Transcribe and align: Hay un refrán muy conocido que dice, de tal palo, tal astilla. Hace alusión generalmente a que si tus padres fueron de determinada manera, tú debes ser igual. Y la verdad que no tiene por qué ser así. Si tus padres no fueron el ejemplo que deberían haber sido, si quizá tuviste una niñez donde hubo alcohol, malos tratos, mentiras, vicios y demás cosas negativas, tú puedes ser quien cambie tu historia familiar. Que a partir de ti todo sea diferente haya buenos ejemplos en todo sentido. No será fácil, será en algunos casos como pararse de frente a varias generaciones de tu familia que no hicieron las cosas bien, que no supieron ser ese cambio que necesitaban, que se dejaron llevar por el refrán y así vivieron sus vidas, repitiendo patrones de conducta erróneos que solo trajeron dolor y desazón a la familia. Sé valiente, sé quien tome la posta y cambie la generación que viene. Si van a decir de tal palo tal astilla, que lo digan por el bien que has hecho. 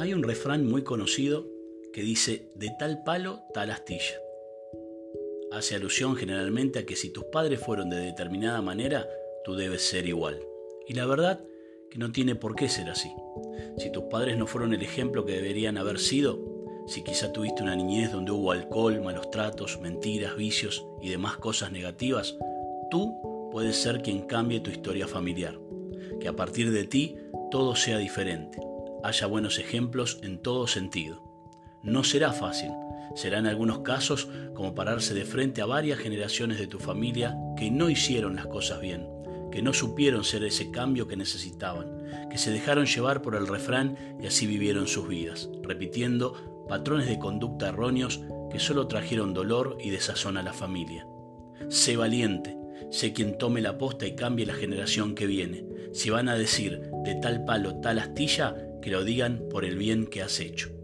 Hay 0.00 0.14
un 0.14 0.22
refrán 0.22 0.66
muy 0.66 0.82
conocido 0.82 1.46
que 1.92 2.00
dice, 2.00 2.48
de 2.54 2.70
tal 2.78 3.02
palo, 3.04 3.42
tal 3.52 3.70
astilla. 3.70 4.18
Hace 5.52 5.74
alusión 5.74 6.16
generalmente 6.16 6.78
a 6.78 6.86
que 6.86 6.96
si 6.96 7.10
tus 7.10 7.24
padres 7.24 7.60
fueron 7.60 7.90
de 7.90 7.98
determinada 7.98 8.62
manera, 8.62 9.06
tú 9.44 9.56
debes 9.56 9.82
ser 9.82 10.06
igual. 10.06 10.40
Y 10.88 10.94
la 10.94 11.04
verdad 11.04 11.44
que 11.90 11.98
no 11.98 12.12
tiene 12.12 12.34
por 12.34 12.56
qué 12.56 12.70
ser 12.70 12.88
así. 12.88 13.12
Si 13.76 13.92
tus 13.92 14.04
padres 14.04 14.38
no 14.38 14.46
fueron 14.46 14.72
el 14.72 14.80
ejemplo 14.80 15.26
que 15.26 15.34
deberían 15.34 15.76
haber 15.76 15.98
sido, 15.98 16.40
si 16.86 17.04
quizá 17.04 17.30
tuviste 17.30 17.62
una 17.62 17.76
niñez 17.76 18.10
donde 18.10 18.32
hubo 18.32 18.52
alcohol, 18.52 19.02
malos 19.02 19.30
tratos, 19.30 19.78
mentiras, 19.82 20.34
vicios 20.34 20.82
y 21.02 21.10
demás 21.10 21.36
cosas 21.36 21.72
negativas, 21.72 22.38
tú 22.90 23.50
puedes 23.52 23.76
ser 23.76 24.00
quien 24.00 24.22
cambie 24.22 24.60
tu 24.60 24.70
historia 24.70 25.06
familiar. 25.06 25.60
Que 26.20 26.28
a 26.28 26.36
partir 26.36 26.70
de 26.70 26.84
ti 26.84 27.18
todo 27.50 27.76
sea 27.76 27.98
diferente 27.98 28.69
haya 29.04 29.26
buenos 29.26 29.58
ejemplos 29.58 30.18
en 30.22 30.38
todo 30.38 30.66
sentido. 30.66 31.22
No 31.82 32.04
será 32.04 32.32
fácil, 32.32 32.70
será 33.14 33.38
en 33.38 33.46
algunos 33.46 33.80
casos 33.80 34.28
como 34.54 34.74
pararse 34.74 35.14
de 35.14 35.24
frente 35.24 35.62
a 35.62 35.66
varias 35.66 35.98
generaciones 35.98 36.58
de 36.58 36.66
tu 36.66 36.78
familia 36.78 37.36
que 37.56 37.70
no 37.70 37.90
hicieron 37.90 38.36
las 38.36 38.46
cosas 38.46 38.80
bien, 38.80 39.08
que 39.50 39.62
no 39.62 39.72
supieron 39.72 40.24
ser 40.24 40.44
ese 40.44 40.70
cambio 40.70 41.08
que 41.08 41.16
necesitaban, 41.16 42.28
que 42.30 42.38
se 42.38 42.50
dejaron 42.50 42.86
llevar 42.86 43.22
por 43.22 43.34
el 43.34 43.46
refrán 43.46 43.96
y 44.20 44.26
así 44.26 44.46
vivieron 44.46 44.86
sus 44.86 45.08
vidas, 45.08 45.48
repitiendo 45.62 46.66
patrones 46.68 47.08
de 47.08 47.18
conducta 47.18 47.68
erróneos 47.68 48.20
que 48.50 48.58
solo 48.58 48.86
trajeron 48.86 49.34
dolor 49.34 49.78
y 49.80 49.90
desazón 49.90 50.36
a 50.36 50.42
la 50.42 50.52
familia. 50.52 51.06
Sé 51.68 51.96
valiente, 51.96 52.56
sé 52.90 53.12
quien 53.12 53.38
tome 53.38 53.60
la 53.60 53.78
posta 53.78 54.06
y 54.06 54.14
cambie 54.14 54.46
la 54.46 54.54
generación 54.54 55.14
que 55.14 55.26
viene. 55.26 55.64
Si 55.92 56.10
van 56.10 56.28
a 56.28 56.36
decir 56.36 56.90
de 57.04 57.14
tal 57.16 57.44
palo 57.44 57.80
tal 57.80 57.98
astilla, 57.98 58.56
que 58.80 58.90
lo 58.90 59.04
digan 59.04 59.44
por 59.50 59.64
el 59.64 59.76
bien 59.76 60.06
que 60.06 60.22
has 60.22 60.40
hecho. 60.40 60.79